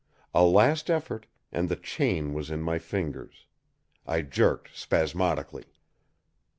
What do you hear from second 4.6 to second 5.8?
spasmodically.